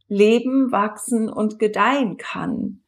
leben, 0.08 0.72
wachsen 0.72 1.28
und 1.28 1.58
gedeihen 1.58 2.16
kann. 2.16 2.80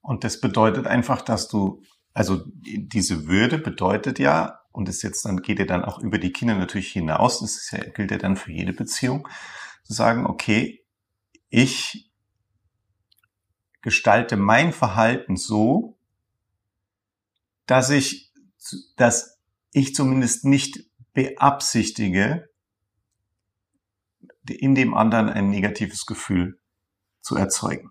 Und 0.00 0.24
das 0.24 0.40
bedeutet 0.40 0.86
einfach, 0.86 1.22
dass 1.22 1.48
du, 1.48 1.82
also 2.14 2.42
diese 2.46 3.26
Würde 3.26 3.58
bedeutet 3.58 4.18
ja, 4.18 4.60
und 4.72 4.88
das 4.88 5.02
jetzt 5.02 5.24
dann 5.24 5.42
geht 5.42 5.58
ja 5.58 5.64
dann 5.64 5.84
auch 5.84 5.98
über 5.98 6.18
die 6.18 6.32
Kinder 6.32 6.54
natürlich 6.54 6.92
hinaus, 6.92 7.40
das 7.40 7.70
ja, 7.72 7.78
gilt 7.90 8.10
ja 8.10 8.18
dann 8.18 8.36
für 8.36 8.52
jede 8.52 8.72
Beziehung, 8.72 9.28
zu 9.82 9.92
sagen, 9.92 10.26
okay, 10.26 10.84
ich 11.48 12.10
gestalte 13.82 14.36
mein 14.36 14.72
Verhalten 14.72 15.36
so, 15.36 15.98
dass 17.66 17.90
ich, 17.90 18.32
dass 18.96 19.40
ich 19.72 19.94
zumindest 19.94 20.44
nicht 20.44 20.84
beabsichtige, 21.12 22.49
in 24.52 24.74
dem 24.74 24.94
anderen 24.94 25.28
ein 25.28 25.50
negatives 25.50 26.06
Gefühl 26.06 26.58
zu 27.20 27.36
erzeugen. 27.36 27.90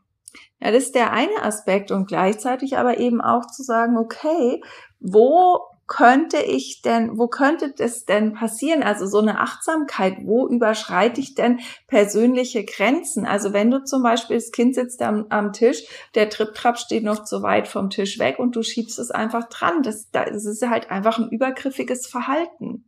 Ja, 0.59 0.71
das 0.71 0.85
ist 0.85 0.95
der 0.95 1.13
eine 1.13 1.41
Aspekt 1.43 1.91
und 1.91 2.07
gleichzeitig 2.07 2.77
aber 2.77 2.99
eben 2.99 3.21
auch 3.21 3.45
zu 3.47 3.63
sagen, 3.63 3.97
okay, 3.97 4.61
wo 4.99 5.59
könnte 5.87 6.37
ich 6.37 6.81
denn, 6.83 7.17
wo 7.17 7.27
könnte 7.27 7.73
das 7.75 8.05
denn 8.05 8.33
passieren? 8.33 8.83
Also 8.83 9.07
so 9.07 9.17
eine 9.19 9.39
Achtsamkeit, 9.39 10.17
wo 10.23 10.47
überschreite 10.47 11.19
ich 11.19 11.33
denn 11.33 11.59
persönliche 11.87 12.63
Grenzen? 12.63 13.25
Also 13.25 13.53
wenn 13.53 13.71
du 13.71 13.83
zum 13.83 14.03
Beispiel, 14.03 14.37
das 14.37 14.51
Kind 14.51 14.75
sitzt 14.75 15.01
am, 15.01 15.25
am 15.29 15.51
Tisch, 15.51 15.83
der 16.13 16.29
Triptrap 16.29 16.77
steht 16.77 17.03
noch 17.03 17.23
zu 17.23 17.41
weit 17.41 17.67
vom 17.67 17.89
Tisch 17.89 18.19
weg 18.19 18.37
und 18.37 18.55
du 18.55 18.61
schiebst 18.61 18.99
es 18.99 19.09
einfach 19.09 19.49
dran. 19.49 19.81
Das, 19.81 20.11
das 20.11 20.45
ist 20.45 20.67
halt 20.67 20.91
einfach 20.91 21.17
ein 21.17 21.29
übergriffiges 21.29 22.05
Verhalten 22.05 22.85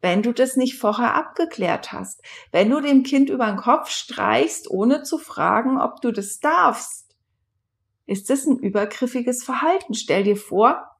wenn 0.00 0.22
du 0.22 0.32
das 0.32 0.56
nicht 0.56 0.78
vorher 0.78 1.14
abgeklärt 1.14 1.92
hast. 1.92 2.22
Wenn 2.52 2.70
du 2.70 2.80
dem 2.80 3.02
Kind 3.02 3.30
über 3.30 3.46
den 3.46 3.56
Kopf 3.56 3.90
streichst, 3.90 4.70
ohne 4.70 5.02
zu 5.02 5.18
fragen, 5.18 5.80
ob 5.80 6.00
du 6.00 6.12
das 6.12 6.38
darfst, 6.38 7.06
ist 8.06 8.30
das 8.30 8.46
ein 8.46 8.58
übergriffiges 8.58 9.42
Verhalten. 9.42 9.94
Stell 9.94 10.22
dir 10.22 10.36
vor, 10.36 10.96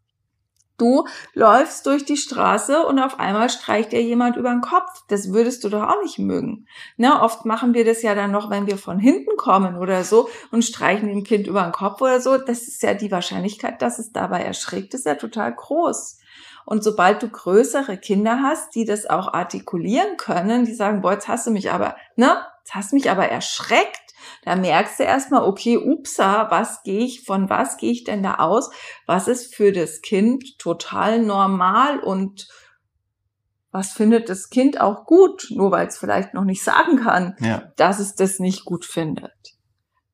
du 0.76 1.06
läufst 1.34 1.86
durch 1.86 2.04
die 2.04 2.16
Straße 2.16 2.84
und 2.84 2.98
auf 2.98 3.20
einmal 3.20 3.48
streicht 3.48 3.92
dir 3.92 4.02
jemand 4.02 4.36
über 4.36 4.50
den 4.50 4.60
Kopf. 4.60 5.04
Das 5.08 5.32
würdest 5.32 5.62
du 5.62 5.68
doch 5.68 5.84
auch 5.84 6.02
nicht 6.02 6.18
mögen. 6.18 6.66
Ne, 6.96 7.20
oft 7.20 7.44
machen 7.44 7.74
wir 7.74 7.84
das 7.84 8.02
ja 8.02 8.14
dann 8.14 8.32
noch, 8.32 8.50
wenn 8.50 8.66
wir 8.66 8.76
von 8.76 8.98
hinten 8.98 9.36
kommen 9.36 9.76
oder 9.76 10.04
so 10.04 10.28
und 10.50 10.64
streichen 10.64 11.08
dem 11.08 11.22
Kind 11.22 11.46
über 11.46 11.62
den 11.62 11.72
Kopf 11.72 12.00
oder 12.00 12.20
so. 12.20 12.38
Das 12.38 12.66
ist 12.66 12.82
ja 12.82 12.94
die 12.94 13.12
Wahrscheinlichkeit, 13.12 13.80
dass 13.82 13.98
es 13.98 14.10
dabei 14.12 14.42
erschrickt, 14.42 14.94
ist 14.94 15.06
ja 15.06 15.14
total 15.14 15.54
groß. 15.54 16.18
Und 16.66 16.82
sobald 16.82 17.22
du 17.22 17.28
größere 17.28 17.96
Kinder 17.96 18.40
hast, 18.42 18.74
die 18.74 18.84
das 18.84 19.06
auch 19.06 19.32
artikulieren 19.32 20.16
können, 20.16 20.64
die 20.64 20.74
sagen, 20.74 21.00
boah, 21.00 21.12
jetzt 21.12 21.28
hast 21.28 21.46
du 21.46 21.52
mich 21.52 21.70
aber, 21.70 21.94
ne, 22.16 22.44
jetzt 22.58 22.74
hast 22.74 22.90
du 22.90 22.96
mich 22.96 23.08
aber 23.08 23.28
erschreckt, 23.28 24.12
da 24.42 24.56
merkst 24.56 24.98
du 24.98 25.04
erstmal, 25.04 25.44
okay, 25.44 25.78
upsa, 25.78 26.50
was 26.50 26.82
gehe 26.82 27.04
ich, 27.04 27.24
von 27.24 27.48
was 27.48 27.76
gehe 27.76 27.92
ich 27.92 28.02
denn 28.02 28.24
da 28.24 28.34
aus? 28.36 28.70
Was 29.06 29.28
ist 29.28 29.54
für 29.54 29.70
das 29.70 30.02
Kind 30.02 30.58
total 30.58 31.20
normal 31.20 32.00
und 32.00 32.48
was 33.70 33.92
findet 33.92 34.28
das 34.28 34.50
Kind 34.50 34.80
auch 34.80 35.04
gut, 35.04 35.46
nur 35.50 35.70
weil 35.70 35.86
es 35.86 35.98
vielleicht 35.98 36.34
noch 36.34 36.44
nicht 36.44 36.64
sagen 36.64 36.96
kann, 36.96 37.36
ja. 37.38 37.70
dass 37.76 38.00
es 38.00 38.16
das 38.16 38.40
nicht 38.40 38.64
gut 38.64 38.84
findet. 38.84 39.55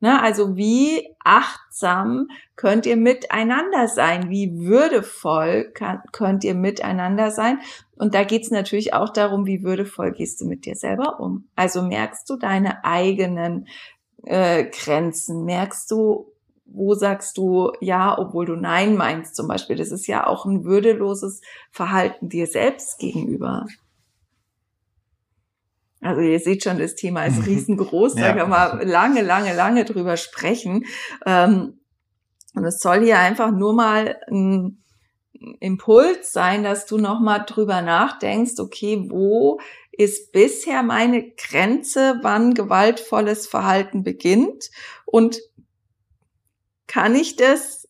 Ne, 0.02 0.20
also 0.20 0.56
wie 0.56 1.14
achtsam 1.22 2.26
könnt 2.56 2.86
ihr 2.86 2.96
miteinander 2.96 3.86
sein? 3.86 4.30
Wie 4.30 4.58
würdevoll 4.58 5.70
kann, 5.74 6.02
könnt 6.10 6.42
ihr 6.42 6.56
miteinander 6.56 7.30
sein? 7.30 7.60
Und 7.94 8.12
da 8.12 8.24
geht's 8.24 8.50
natürlich 8.50 8.94
auch 8.94 9.10
darum, 9.10 9.46
wie 9.46 9.62
würdevoll 9.62 10.10
gehst 10.10 10.40
du 10.40 10.46
mit 10.46 10.66
dir 10.66 10.74
selber 10.74 11.20
um? 11.20 11.46
Also 11.54 11.82
merkst 11.82 12.28
du 12.28 12.34
deine 12.34 12.84
eigenen 12.84 13.68
äh, 14.24 14.64
Grenzen? 14.64 15.44
Merkst 15.44 15.88
du, 15.92 16.32
wo 16.64 16.94
sagst 16.94 17.38
du 17.38 17.70
ja, 17.80 18.18
obwohl 18.18 18.46
du 18.46 18.56
nein 18.56 18.96
meinst 18.96 19.36
zum 19.36 19.46
Beispiel? 19.46 19.76
Das 19.76 19.92
ist 19.92 20.08
ja 20.08 20.26
auch 20.26 20.46
ein 20.46 20.64
würdeloses 20.64 21.42
Verhalten 21.70 22.28
dir 22.28 22.48
selbst 22.48 22.98
gegenüber. 22.98 23.66
Also 26.02 26.20
ihr 26.20 26.40
seht 26.40 26.64
schon, 26.64 26.78
das 26.78 26.96
Thema 26.96 27.24
ist 27.24 27.38
mhm. 27.38 27.44
riesengroß, 27.44 28.16
ja. 28.16 28.28
da 28.28 28.34
kann 28.34 28.50
man 28.50 28.86
lange, 28.86 29.22
lange, 29.22 29.54
lange 29.54 29.84
drüber 29.84 30.16
sprechen. 30.16 30.84
Ähm, 31.24 31.80
und 32.54 32.64
es 32.64 32.80
soll 32.80 33.04
hier 33.04 33.18
einfach 33.18 33.52
nur 33.52 33.72
mal 33.72 34.20
ein 34.28 34.82
Impuls 35.60 36.32
sein, 36.32 36.64
dass 36.64 36.86
du 36.86 36.98
nochmal 36.98 37.44
drüber 37.46 37.82
nachdenkst, 37.82 38.58
okay, 38.58 39.06
wo 39.08 39.60
ist 39.92 40.32
bisher 40.32 40.82
meine 40.82 41.30
Grenze, 41.32 42.18
wann 42.22 42.54
gewaltvolles 42.54 43.46
Verhalten 43.46 44.02
beginnt 44.02 44.70
und 45.06 45.40
kann 46.86 47.14
ich 47.14 47.36
das, 47.36 47.88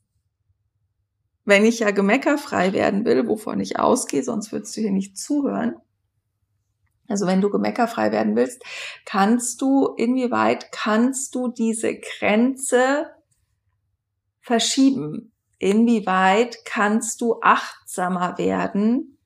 wenn 1.45 1.65
ich 1.65 1.81
ja 1.81 1.91
gemeckerfrei 1.93 2.73
werden 2.73 3.05
will, 3.05 3.27
wovon 3.27 3.61
ich 3.61 3.79
ausgehe, 3.79 4.23
sonst 4.23 4.53
würdest 4.53 4.77
du 4.77 4.81
hier 4.83 4.93
nicht 4.93 5.17
zuhören, 5.17 5.77
also 7.09 7.27
wenn 7.27 7.41
du 7.41 7.51
gemeckerfrei 7.51 8.13
werden 8.13 8.37
willst, 8.37 8.63
kannst 9.05 9.61
du, 9.61 9.95
inwieweit 9.97 10.73
kannst 10.73 11.35
du 11.35 11.49
diese 11.49 11.99
Grenze 11.99 13.11
verschieben? 14.41 15.33
Inwieweit 15.59 16.65
kannst 16.65 17.21
du 17.21 17.41
achtsamer 17.41 18.39
werden 18.39 19.19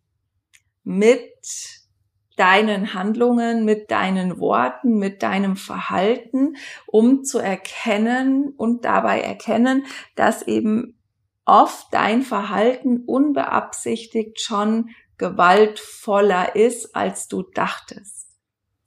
mit 0.84 1.32
deinen 2.36 2.92
Handlungen, 2.92 3.64
mit 3.64 3.90
deinen 3.90 4.38
Worten, 4.38 4.98
mit 4.98 5.22
deinem 5.22 5.56
Verhalten, 5.56 6.56
um 6.86 7.24
zu 7.24 7.38
erkennen 7.38 8.52
und 8.56 8.84
dabei 8.84 9.20
erkennen, 9.20 9.86
dass 10.14 10.42
eben 10.42 10.98
oft 11.46 11.86
dein 11.92 12.22
Verhalten 12.22 13.04
unbeabsichtigt 13.06 14.40
schon 14.40 14.90
gewaltvoller 15.18 16.56
ist, 16.56 16.94
als 16.94 17.28
du 17.28 17.42
dachtest. 17.42 18.26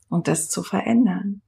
Und 0.10 0.28
das 0.28 0.50
zu 0.50 0.64
verändern. 0.64 1.42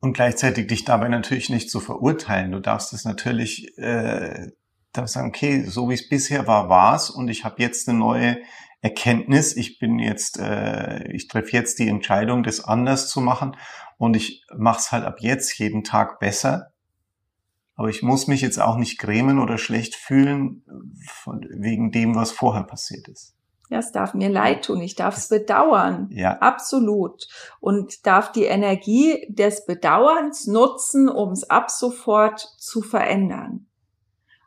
Und 0.00 0.12
gleichzeitig 0.12 0.66
dich 0.66 0.84
dabei 0.84 1.08
natürlich 1.08 1.50
nicht 1.50 1.70
zu 1.70 1.80
verurteilen. 1.80 2.52
Du 2.52 2.60
darfst 2.60 2.92
es 2.92 3.04
natürlich 3.04 3.76
äh, 3.78 4.50
darfst 4.92 5.14
sagen, 5.14 5.28
okay, 5.28 5.64
so 5.64 5.88
wie 5.88 5.94
es 5.94 6.08
bisher 6.08 6.46
war, 6.46 6.68
war's 6.68 7.10
und 7.10 7.28
ich 7.28 7.44
habe 7.44 7.62
jetzt 7.62 7.88
eine 7.88 7.98
neue 7.98 8.38
Erkenntnis. 8.82 9.56
Ich 9.56 9.78
bin 9.78 9.98
jetzt, 9.98 10.38
äh, 10.38 11.10
ich 11.12 11.28
treffe 11.28 11.52
jetzt 11.52 11.78
die 11.78 11.88
Entscheidung, 11.88 12.42
das 12.42 12.60
anders 12.60 13.08
zu 13.08 13.20
machen 13.20 13.56
und 13.98 14.16
ich 14.16 14.44
mache 14.56 14.78
es 14.78 14.92
halt 14.92 15.04
ab 15.04 15.18
jetzt 15.20 15.58
jeden 15.58 15.84
Tag 15.84 16.18
besser 16.18 16.72
aber 17.80 17.88
ich 17.88 18.02
muss 18.02 18.26
mich 18.26 18.42
jetzt 18.42 18.60
auch 18.60 18.76
nicht 18.76 18.98
grämen 18.98 19.38
oder 19.38 19.56
schlecht 19.56 19.94
fühlen 19.94 20.62
von, 21.22 21.46
wegen 21.48 21.90
dem, 21.90 22.14
was 22.14 22.30
vorher 22.30 22.64
passiert 22.64 23.08
ist. 23.08 23.34
Ja, 23.70 23.78
es 23.78 23.90
darf 23.90 24.12
mir 24.12 24.28
leid 24.28 24.66
tun, 24.66 24.82
ich 24.82 24.96
darf 24.96 25.16
es 25.16 25.28
bedauern. 25.28 26.10
Ja. 26.12 26.36
Absolut. 26.40 27.26
Und 27.58 28.06
darf 28.06 28.32
die 28.32 28.44
Energie 28.44 29.26
des 29.30 29.64
Bedauerns 29.64 30.46
nutzen, 30.46 31.08
um 31.08 31.30
es 31.30 31.48
ab 31.48 31.70
sofort 31.70 32.40
zu 32.58 32.82
verändern. 32.82 33.66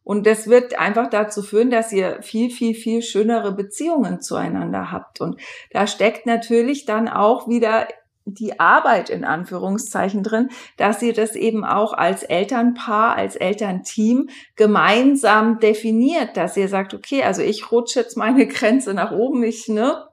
Und 0.04 0.28
das 0.28 0.46
wird 0.46 0.78
einfach 0.78 1.10
dazu 1.10 1.42
führen, 1.42 1.72
dass 1.72 1.92
ihr 1.92 2.22
viel, 2.22 2.52
viel, 2.52 2.76
viel 2.76 3.02
schönere 3.02 3.56
Beziehungen 3.56 4.22
zueinander 4.22 4.92
habt. 4.92 5.22
Und 5.22 5.42
da 5.72 5.88
steckt 5.88 6.28
natürlich 6.28 6.86
dann 6.86 7.08
auch 7.08 7.48
wieder 7.48 7.88
die 8.26 8.60
Arbeit 8.60 9.10
in 9.10 9.24
Anführungszeichen 9.26 10.24
drin, 10.24 10.50
dass 10.78 11.02
ihr 11.02 11.14
das 11.14 11.36
eben 11.36 11.66
auch 11.66 11.94
als 11.94 12.24
Elternpaar, 12.24 13.16
als 13.16 13.36
Elternteam 13.36 14.30
gemeinsam 14.56 15.60
definiert, 15.60 16.38
dass 16.38 16.56
ihr 16.56 16.70
sagt, 16.70 16.94
okay, 16.94 17.24
also 17.24 17.42
ich 17.42 17.72
rutsche 17.72 18.00
jetzt 18.00 18.18
meine 18.18 18.48
Grenze 18.48 18.94
nach 18.94 19.12
oben, 19.12 19.44
ich, 19.44 19.68
ne, 19.68 20.08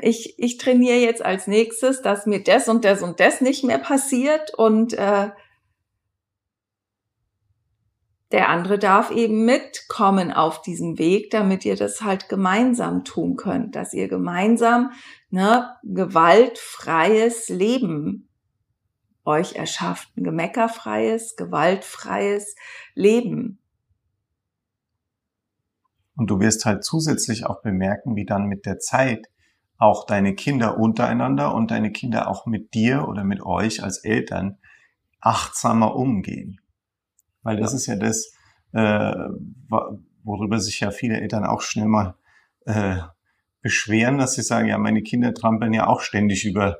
ich, 0.00 0.34
ich 0.38 0.58
trainiere 0.58 0.98
jetzt 0.98 1.24
als 1.24 1.46
nächstes, 1.46 2.02
dass 2.02 2.26
mir 2.26 2.42
das 2.42 2.68
und 2.68 2.84
das 2.84 3.02
und 3.02 3.20
das 3.20 3.40
nicht 3.40 3.62
mehr 3.62 3.78
passiert 3.78 4.52
und 4.54 4.92
äh, 4.94 5.30
der 8.32 8.48
andere 8.48 8.78
darf 8.78 9.10
eben 9.10 9.44
mitkommen 9.44 10.32
auf 10.32 10.62
diesem 10.62 10.98
Weg, 10.98 11.30
damit 11.30 11.64
ihr 11.64 11.76
das 11.76 12.00
halt 12.00 12.28
gemeinsam 12.28 13.04
tun 13.04 13.36
könnt, 13.36 13.76
dass 13.76 13.92
ihr 13.92 14.08
gemeinsam 14.08 14.92
ne, 15.30 15.76
gewaltfreies 15.84 17.48
Leben 17.50 18.28
euch 19.24 19.54
erschafft, 19.54 20.16
ein 20.16 20.24
gemeckerfreies, 20.24 21.36
gewaltfreies 21.36 22.56
Leben. 22.94 23.58
Und 26.16 26.28
du 26.28 26.40
wirst 26.40 26.64
halt 26.64 26.84
zusätzlich 26.84 27.46
auch 27.46 27.62
bemerken, 27.62 28.16
wie 28.16 28.24
dann 28.24 28.46
mit 28.46 28.66
der 28.66 28.78
Zeit 28.78 29.28
auch 29.78 30.06
deine 30.06 30.34
Kinder 30.34 30.78
untereinander 30.78 31.54
und 31.54 31.70
deine 31.70 31.90
Kinder 31.90 32.28
auch 32.28 32.46
mit 32.46 32.74
dir 32.74 33.08
oder 33.08 33.24
mit 33.24 33.42
euch 33.42 33.82
als 33.82 33.98
Eltern 33.98 34.58
achtsamer 35.20 35.96
umgehen. 35.96 36.61
Weil 37.42 37.56
das 37.56 37.74
ist 37.74 37.86
ja 37.86 37.96
das, 37.96 38.32
äh, 38.72 39.14
worüber 40.22 40.60
sich 40.60 40.80
ja 40.80 40.90
viele 40.90 41.20
Eltern 41.20 41.44
auch 41.44 41.60
schnell 41.60 41.86
mal 41.86 42.14
äh, 42.66 42.96
beschweren, 43.60 44.18
dass 44.18 44.34
sie 44.34 44.42
sagen, 44.42 44.68
ja, 44.68 44.78
meine 44.78 45.02
Kinder 45.02 45.34
trampeln 45.34 45.72
ja 45.72 45.86
auch 45.86 46.00
ständig 46.00 46.44
über 46.44 46.78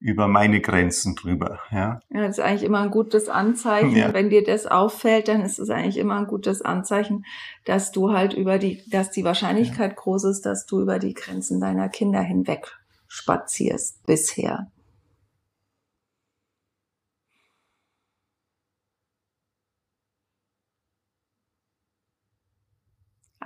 über 0.00 0.28
meine 0.28 0.60
Grenzen 0.60 1.16
drüber. 1.16 1.58
Ja, 1.70 2.00
ja 2.10 2.20
das 2.22 2.38
ist 2.38 2.44
eigentlich 2.44 2.62
immer 2.62 2.80
ein 2.80 2.90
gutes 2.90 3.28
Anzeichen. 3.28 3.96
Ja. 3.96 4.14
Wenn 4.14 4.30
dir 4.30 4.44
das 4.44 4.66
auffällt, 4.66 5.28
dann 5.28 5.42
ist 5.42 5.58
es 5.58 5.70
eigentlich 5.70 5.96
immer 5.96 6.18
ein 6.18 6.26
gutes 6.26 6.62
Anzeichen, 6.62 7.24
dass 7.64 7.90
du 7.90 8.12
halt 8.12 8.32
über 8.32 8.58
die, 8.58 8.88
dass 8.90 9.10
die 9.10 9.24
Wahrscheinlichkeit 9.24 9.90
ja. 9.90 9.96
groß 9.96 10.24
ist, 10.24 10.46
dass 10.46 10.66
du 10.66 10.80
über 10.80 10.98
die 10.98 11.14
Grenzen 11.14 11.60
deiner 11.60 11.88
Kinder 11.88 12.20
hinweg 12.20 12.78
spazierst 13.08 14.06
bisher. 14.06 14.70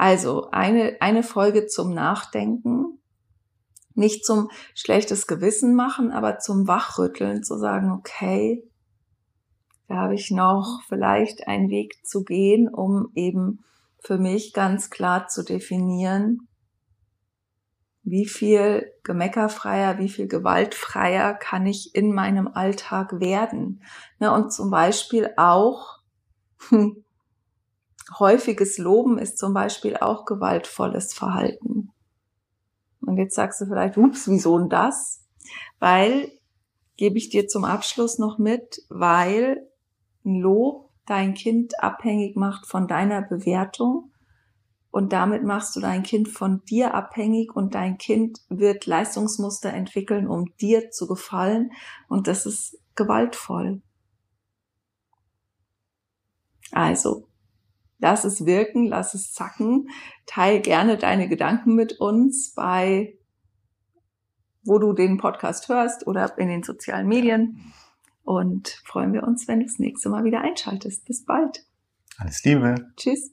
Also 0.02 0.50
eine, 0.50 0.96
eine 0.98 1.22
Folge 1.22 1.68
zum 1.68 1.94
Nachdenken, 1.94 2.98
nicht 3.94 4.26
zum 4.26 4.50
schlechtes 4.74 5.28
Gewissen 5.28 5.76
machen, 5.76 6.10
aber 6.10 6.40
zum 6.40 6.66
Wachrütteln, 6.66 7.44
zu 7.44 7.56
sagen, 7.56 7.92
okay, 7.92 8.68
da 9.86 9.98
habe 9.98 10.16
ich 10.16 10.32
noch 10.32 10.80
vielleicht 10.88 11.46
einen 11.46 11.70
Weg 11.70 12.04
zu 12.04 12.24
gehen, 12.24 12.68
um 12.68 13.12
eben 13.14 13.60
für 14.00 14.18
mich 14.18 14.52
ganz 14.52 14.90
klar 14.90 15.28
zu 15.28 15.44
definieren, 15.44 16.48
wie 18.02 18.26
viel 18.26 18.90
gemeckerfreier, 19.04 20.00
wie 20.00 20.08
viel 20.08 20.26
gewaltfreier 20.26 21.32
kann 21.34 21.64
ich 21.64 21.94
in 21.94 22.12
meinem 22.12 22.48
Alltag 22.48 23.20
werden. 23.20 23.84
Ne, 24.18 24.32
und 24.32 24.52
zum 24.52 24.68
Beispiel 24.68 25.30
auch 25.36 26.00
häufiges 28.18 28.78
Loben 28.78 29.18
ist 29.18 29.38
zum 29.38 29.54
Beispiel 29.54 29.96
auch 29.96 30.24
gewaltvolles 30.24 31.14
Verhalten. 31.14 31.90
Und 33.00 33.16
jetzt 33.16 33.34
sagst 33.34 33.60
du 33.60 33.66
vielleicht, 33.66 33.96
ups, 33.96 34.28
wieso 34.28 34.58
denn 34.58 34.68
das? 34.68 35.24
Weil, 35.78 36.30
gebe 36.96 37.18
ich 37.18 37.30
dir 37.30 37.48
zum 37.48 37.64
Abschluss 37.64 38.18
noch 38.18 38.38
mit, 38.38 38.82
weil 38.88 39.66
ein 40.24 40.40
Lob 40.40 40.90
dein 41.06 41.34
Kind 41.34 41.82
abhängig 41.82 42.36
macht 42.36 42.66
von 42.66 42.86
deiner 42.86 43.22
Bewertung 43.22 44.12
und 44.92 45.12
damit 45.12 45.42
machst 45.42 45.74
du 45.74 45.80
dein 45.80 46.02
Kind 46.02 46.28
von 46.28 46.62
dir 46.66 46.94
abhängig 46.94 47.56
und 47.56 47.74
dein 47.74 47.98
Kind 47.98 48.40
wird 48.48 48.86
Leistungsmuster 48.86 49.72
entwickeln, 49.72 50.28
um 50.28 50.54
dir 50.60 50.90
zu 50.90 51.08
gefallen 51.08 51.72
und 52.08 52.28
das 52.28 52.46
ist 52.46 52.78
gewaltvoll. 52.94 53.82
Also, 56.70 57.26
Lass 58.02 58.24
es 58.24 58.46
wirken, 58.46 58.88
lass 58.88 59.14
es 59.14 59.32
zacken. 59.32 59.88
Teil 60.26 60.60
gerne 60.60 60.98
deine 60.98 61.28
Gedanken 61.28 61.76
mit 61.76 62.00
uns 62.00 62.52
bei, 62.52 63.16
wo 64.64 64.80
du 64.80 64.92
den 64.92 65.18
Podcast 65.18 65.68
hörst 65.68 66.04
oder 66.08 66.36
in 66.36 66.48
den 66.48 66.64
sozialen 66.64 67.06
Medien. 67.06 67.72
Und 68.24 68.82
freuen 68.84 69.12
wir 69.12 69.22
uns, 69.22 69.46
wenn 69.46 69.60
du 69.60 69.66
das 69.66 69.78
nächste 69.78 70.08
Mal 70.08 70.24
wieder 70.24 70.40
einschaltest. 70.40 71.04
Bis 71.04 71.24
bald. 71.24 71.64
Alles 72.18 72.42
Liebe. 72.42 72.74
Tschüss. 72.96 73.32